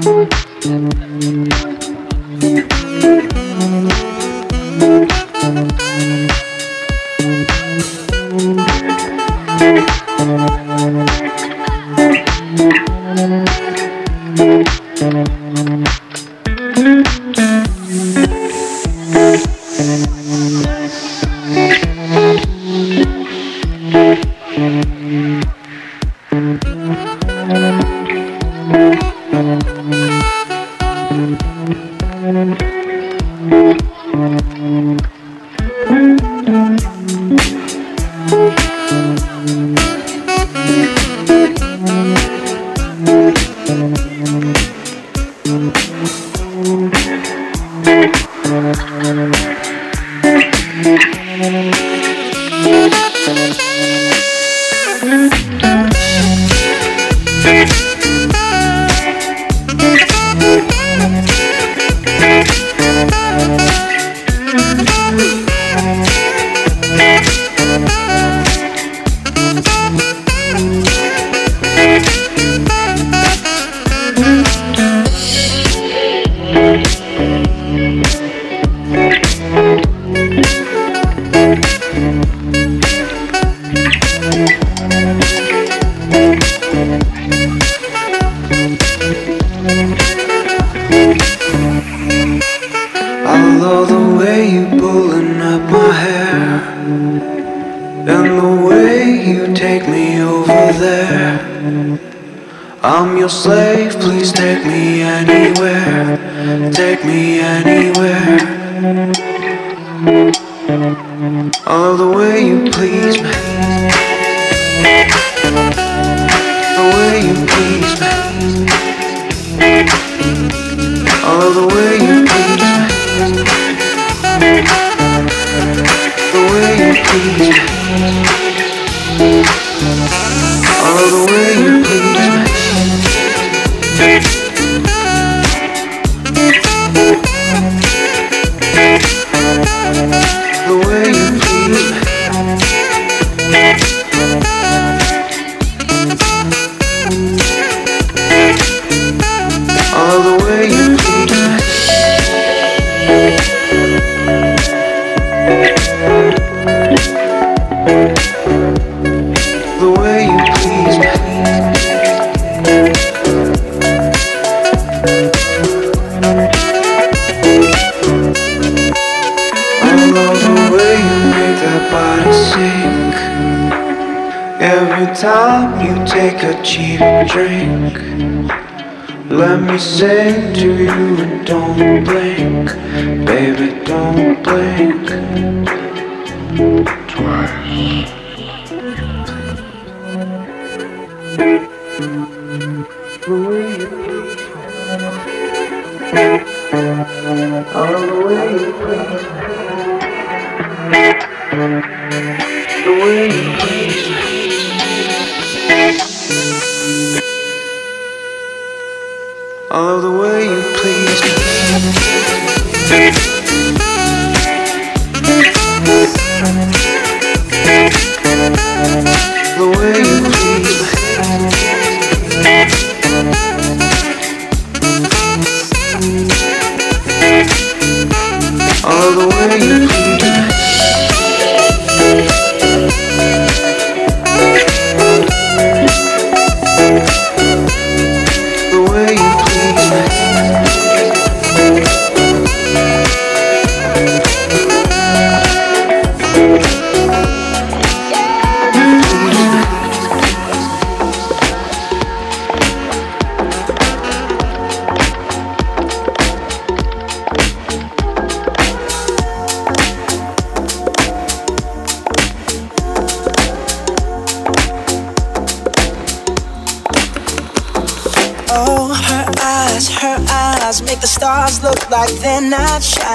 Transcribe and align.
Mm-hmm. 0.00 0.29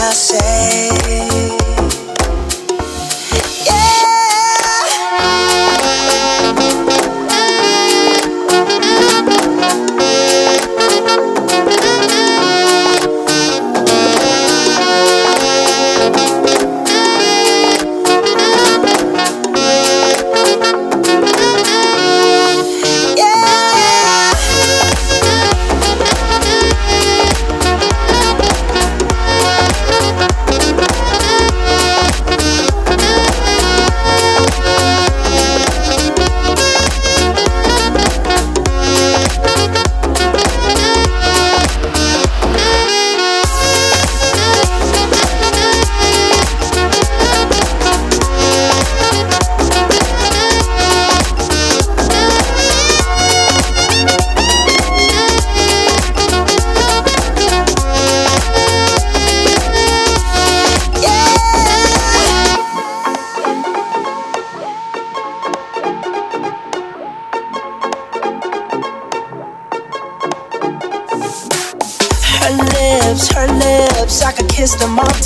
I 0.00 0.12
say. 0.12 1.37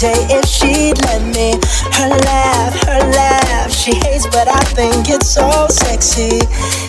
Day 0.02 0.26
if 0.30 0.44
she'd 0.46 0.98
let 1.06 1.22
me. 1.22 1.54
Her 1.94 2.08
laugh, 2.08 2.74
her 2.86 3.02
laugh, 3.12 3.70
she 3.70 3.94
hates, 3.94 4.26
but 4.26 4.48
I 4.48 4.58
think 4.74 5.08
it's 5.08 5.30
so 5.30 5.66
sexy. 5.68 6.40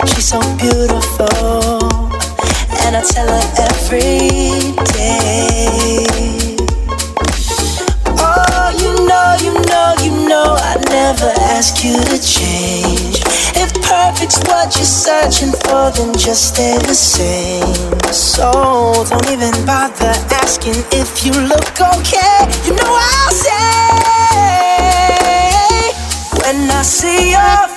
She's 0.08 0.28
so 0.34 0.40
beautiful, 0.58 1.86
and 2.82 2.98
I 2.98 3.04
tell 3.14 3.28
her 3.28 3.46
every 3.70 4.74
day. 4.98 6.08
Oh, 8.18 8.68
you 8.82 8.94
know, 9.10 9.30
you 9.46 9.54
know, 9.70 9.94
you 10.02 10.28
know, 10.28 10.58
I'd 10.60 10.84
never 10.90 11.32
ask 11.54 11.84
you 11.84 11.98
to 12.02 12.18
change. 12.20 13.23
If 13.56 13.74
perfect's 13.82 14.40
what 14.50 14.76
you're 14.76 14.86
searching 14.86 15.52
for, 15.64 15.92
then 15.92 16.14
just 16.14 16.54
stay 16.54 16.78
the 16.78 16.94
same. 16.94 17.64
So 18.12 18.52
don't 19.10 19.30
even 19.32 19.54
bother 19.66 20.14
asking 20.42 20.84
if 20.92 21.26
you 21.26 21.32
look 21.32 21.76
okay. 21.82 22.48
You 22.66 22.74
know 22.76 22.92
I'll 22.92 23.32
say 23.32 23.54
when 26.42 26.70
I 26.70 26.82
see 26.84 27.32
your 27.32 27.74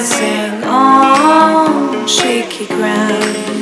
stand 0.00 0.64
on 0.64 2.08
shaky 2.08 2.66
ground 2.66 3.61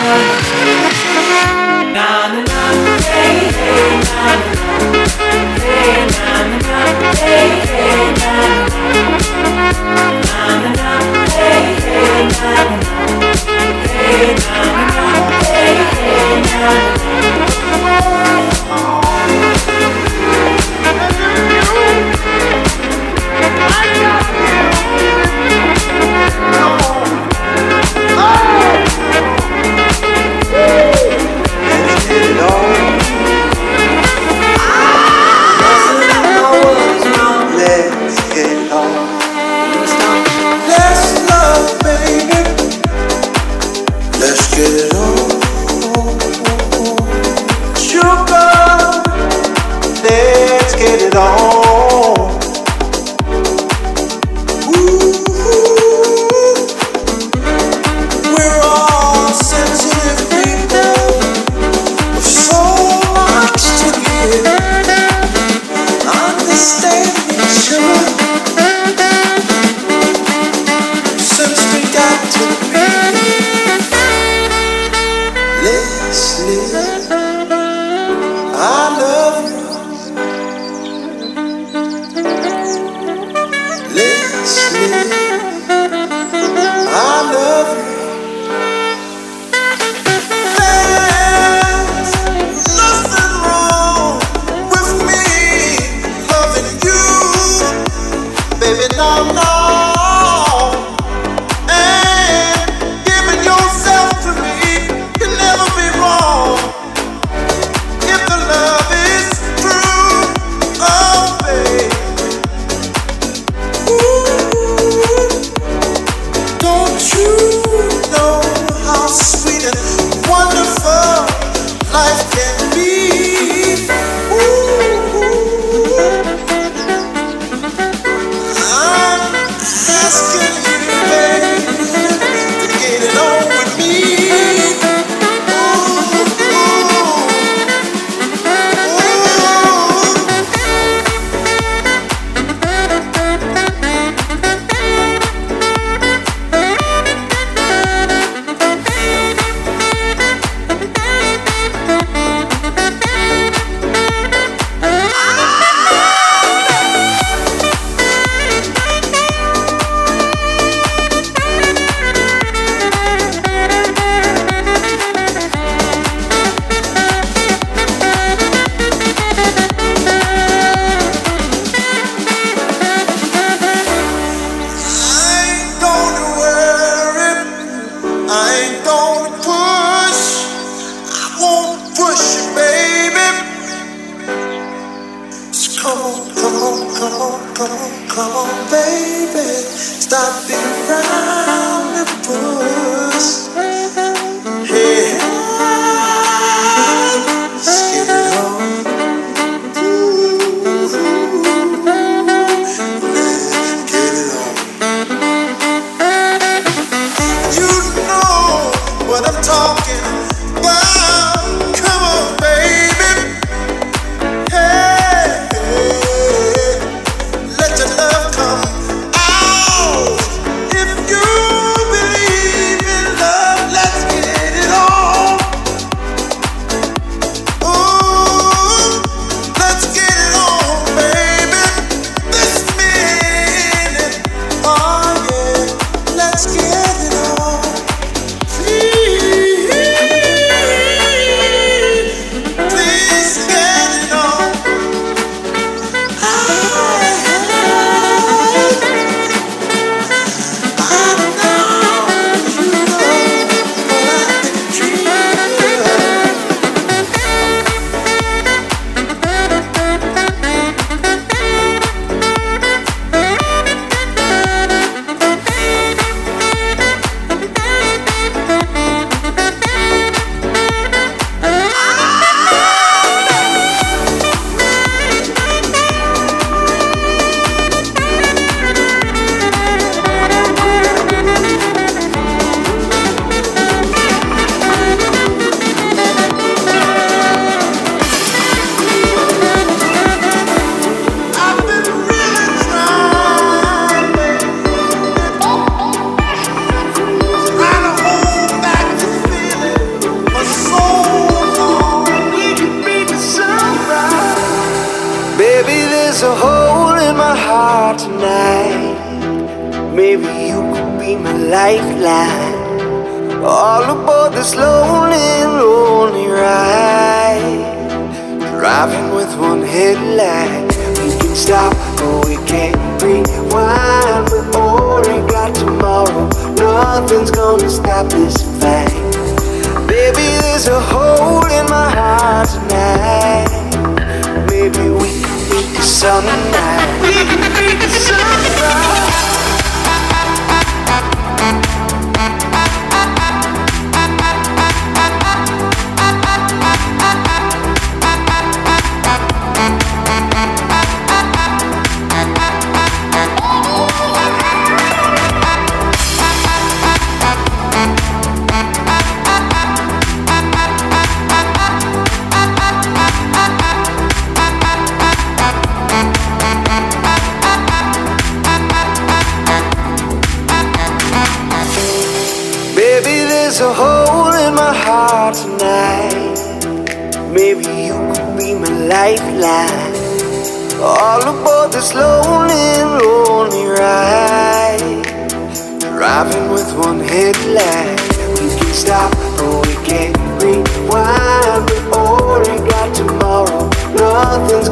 Música 0.00 0.79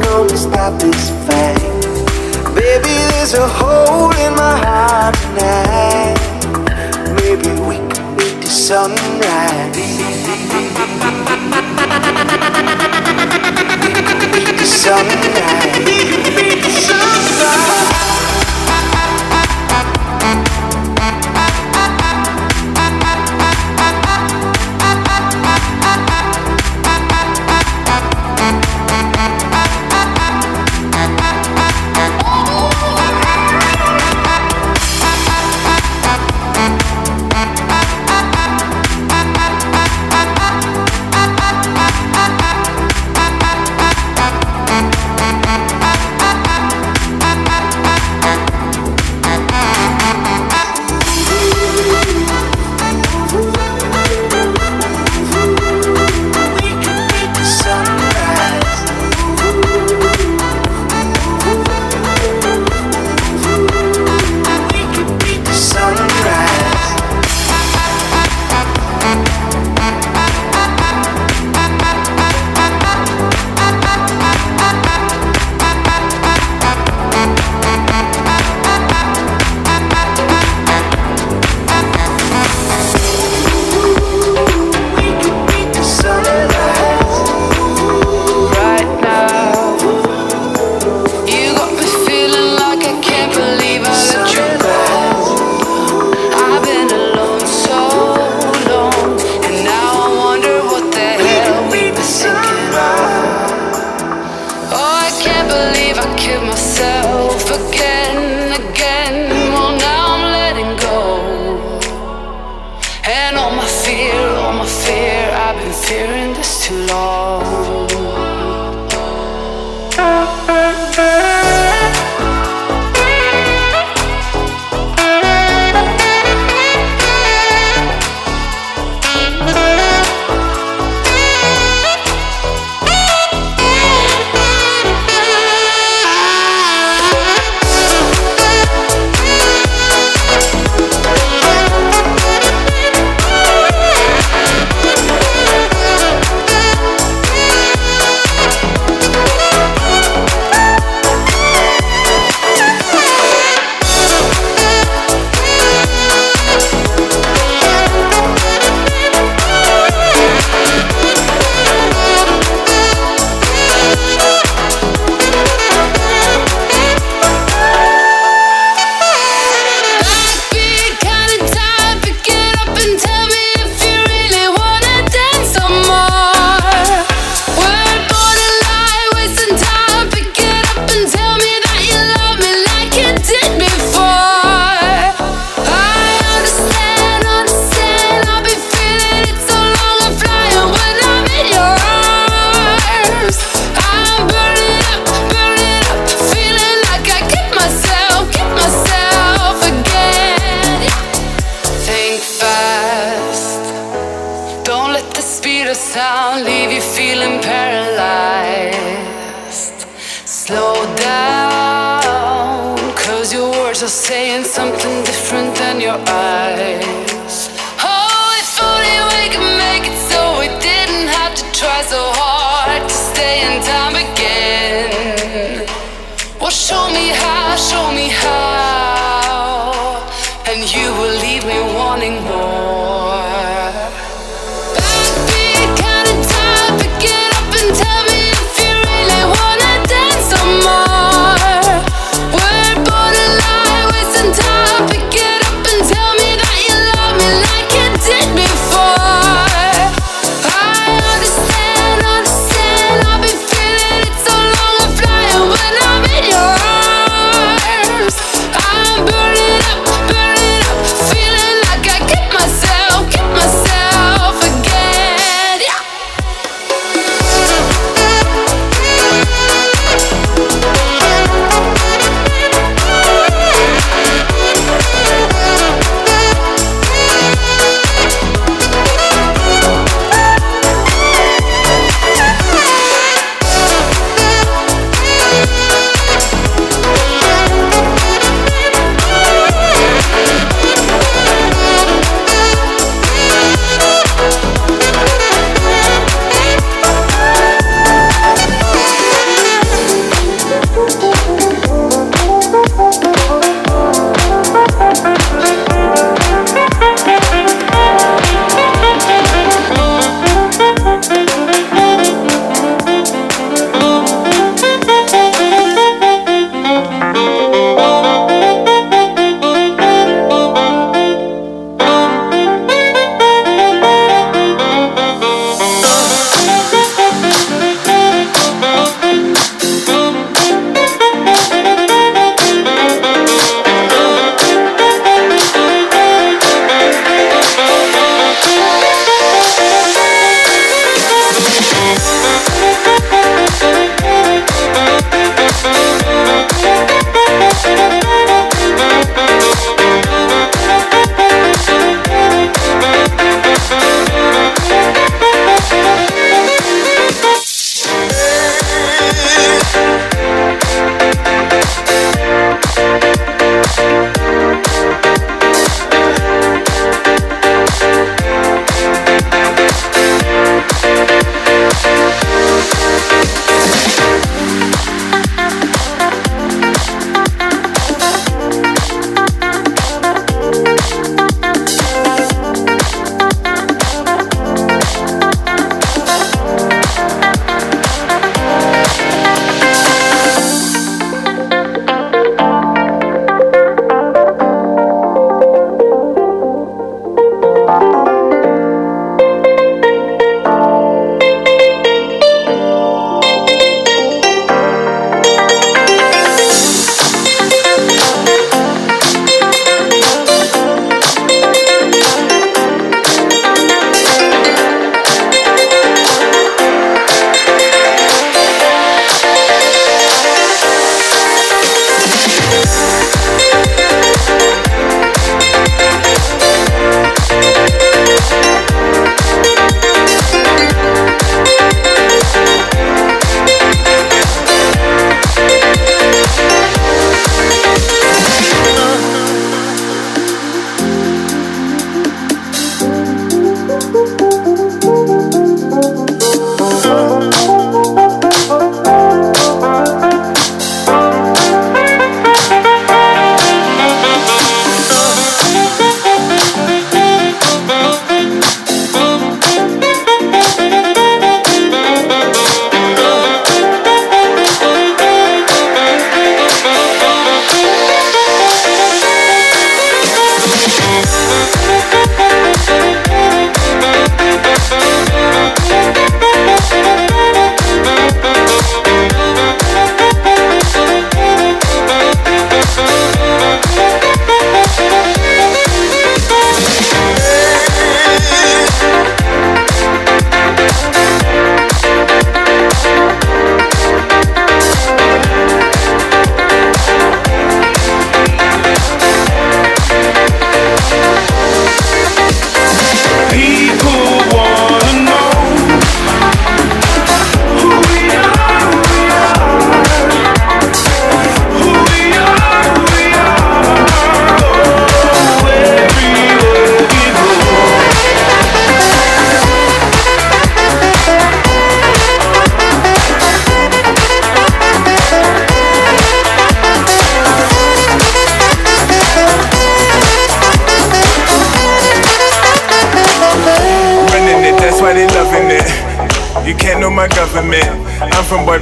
know 0.09 0.27
to 0.27 0.37
stop 0.37 0.73
this 0.81 1.09
fight. 1.25 1.61
Baby, 2.55 2.95
there's 3.11 3.33
a 3.35 3.47
hole 3.47 4.11
in 4.25 4.33
my 4.33 4.55
heart 4.65 5.15
tonight. 5.23 6.17
Maybe 7.21 7.49
we 7.67 7.75
can 7.93 8.05
meet 8.17 8.37
the 8.41 8.49
sunrise. 8.49 9.77
Sunrise. 14.65 15.75
The 16.63 16.71
sunrise. 16.87 18.18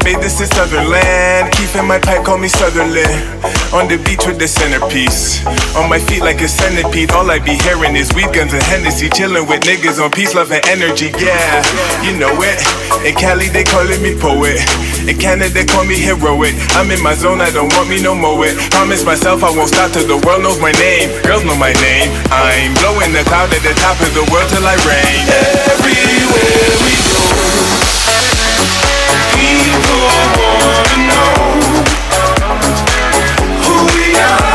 I'm 0.07 0.13
from 0.13 0.23
Barbados 0.23 0.47
Sutherland. 0.55 1.51
And 1.75 1.87
my 1.87 1.99
pipe 1.99 2.23
call 2.23 2.37
me 2.37 2.47
Sutherland. 2.47 3.11
On 3.75 3.91
the 3.91 3.99
beach 4.07 4.23
with 4.25 4.39
the 4.39 4.47
centerpiece. 4.47 5.45
On 5.75 5.89
my 5.89 5.99
feet 5.99 6.21
like 6.21 6.39
a 6.39 6.47
centipede. 6.47 7.11
All 7.11 7.29
I 7.29 7.39
be 7.39 7.59
hearing 7.59 7.95
is 7.95 8.13
weed 8.15 8.31
guns 8.31 8.53
and 8.53 8.63
Hennessy. 8.63 9.09
Chilling 9.09 9.45
with 9.47 9.67
niggas 9.67 9.99
on 9.99 10.09
peace, 10.11 10.33
love, 10.33 10.51
and 10.51 10.63
energy. 10.71 11.11
Yeah, 11.19 11.59
you 12.07 12.15
know 12.15 12.31
it. 12.39 12.55
In 13.03 13.19
Cali, 13.19 13.51
they 13.51 13.65
calling 13.67 14.01
me 14.01 14.15
poet. 14.15 14.63
In 15.03 15.17
Canada, 15.19 15.51
they 15.53 15.65
call 15.65 15.83
me 15.83 15.99
heroic. 15.99 16.55
I'm 16.79 16.89
in 16.89 17.03
my 17.03 17.13
zone, 17.13 17.41
I 17.41 17.51
don't 17.51 17.71
want 17.75 17.89
me 17.89 18.01
no 18.01 18.15
more. 18.15 18.47
It. 18.47 18.55
Promise 18.71 19.03
myself 19.03 19.43
I 19.43 19.51
won't 19.51 19.69
stop 19.69 19.91
till 19.91 20.07
the 20.07 20.17
world 20.25 20.41
knows 20.41 20.59
my 20.59 20.71
name. 20.79 21.11
Girls 21.27 21.43
know 21.43 21.57
my 21.59 21.73
name. 21.83 22.09
I'm 22.31 22.71
blowing 22.79 23.11
the 23.11 23.27
cloud 23.27 23.51
at 23.51 23.59
the 23.59 23.75
top 23.83 23.99
of 23.99 24.11
the 24.15 24.23
world 24.31 24.47
till 24.49 24.63
I 24.63 24.79
reign. 24.87 25.23
Everywhere 25.75 26.73
we 26.87 26.95
go, 27.11 27.16
attention, 34.17 34.46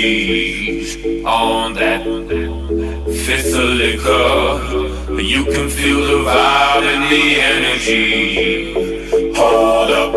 On 0.00 1.74
that 1.74 2.04
fifth 3.26 3.54
of 3.54 3.68
liquor, 3.84 5.20
you 5.20 5.44
can 5.44 5.68
feel 5.68 6.00
the 6.06 6.24
vibe 6.24 6.84
and 6.84 7.04
the 7.12 7.38
energy. 7.38 8.72
Hold 9.36 9.90
up, 9.90 10.12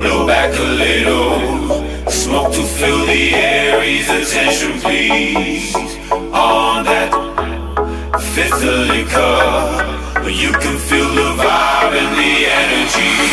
blow 0.00 0.26
back 0.26 0.52
a 0.58 0.62
little. 0.62 2.10
Smoke 2.10 2.52
to 2.52 2.62
fill 2.64 3.06
the 3.06 3.32
air, 3.32 3.78
attention, 3.78 4.80
please. 4.80 5.72
On 6.10 6.84
that 6.84 7.12
fifth 8.34 8.64
of 8.64 8.88
liquor, 8.88 10.28
you 10.28 10.50
can 10.50 10.78
feel 10.78 11.08
the 11.14 11.30
vibe 11.40 11.94
and 11.94 12.16
the 12.18 12.46
energy. 12.60 13.30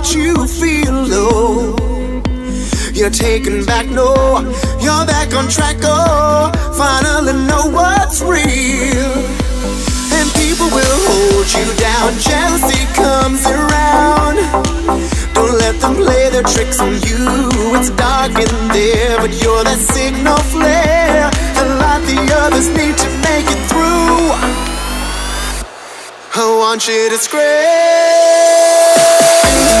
what 0.00 0.14
you 0.14 0.46
feel, 0.46 0.94
low. 0.94 1.76
You're 2.94 3.10
taking 3.10 3.66
back, 3.66 3.86
no. 3.86 4.40
You're 4.80 5.04
back 5.04 5.34
on 5.34 5.46
track, 5.48 5.76
oh. 5.82 6.50
Finally 6.72 7.34
know 7.46 7.66
what's 7.68 8.22
real. 8.22 9.12
And 10.16 10.26
people 10.40 10.68
will 10.72 10.98
hold 11.04 11.52
you 11.52 11.68
down. 11.76 12.16
Jealousy 12.18 12.86
comes 12.96 13.44
around. 13.44 14.36
Don't 15.34 15.58
let 15.58 15.78
them 15.82 15.96
play 15.96 16.30
their 16.30 16.44
tricks 16.44 16.80
on 16.80 16.94
you. 17.08 17.20
It's 17.76 17.90
dark 17.90 18.30
in 18.30 18.68
there, 18.72 19.18
but 19.18 19.34
you're 19.42 19.64
that 19.64 19.78
signal 19.78 20.38
flare. 20.54 21.28
A 21.60 21.64
lot 21.76 22.00
the 22.08 22.16
others 22.40 22.68
need 22.68 22.96
to 22.96 23.08
make 23.28 23.46
it 23.54 23.60
through. 23.68 24.32
I 26.42 26.44
want 26.58 26.88
you 26.88 27.10
to 27.10 27.18
scream. 27.18 29.19
Música 29.42 29.80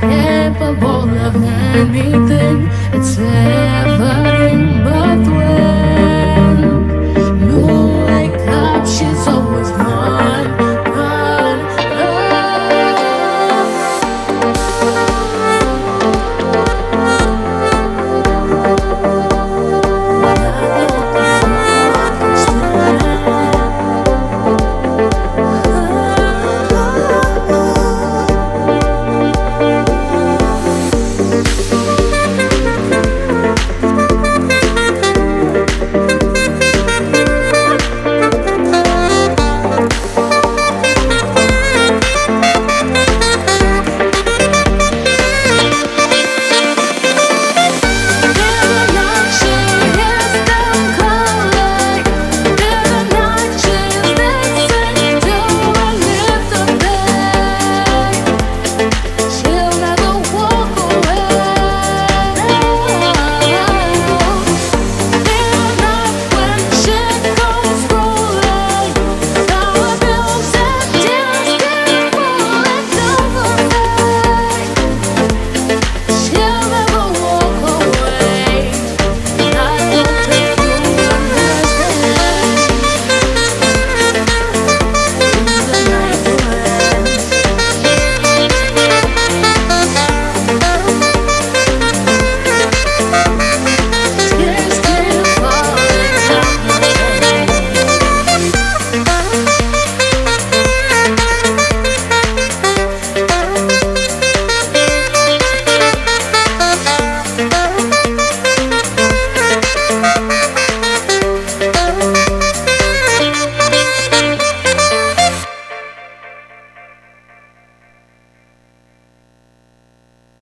capable 0.00 1.08
of 1.26 1.34
anything. 1.36 2.68
It's 2.96 3.16
happening, 3.16 4.82
but 4.84 5.20
when 5.36 6.56
no, 7.48 8.06
I 8.06 8.28
captures. 8.46 9.19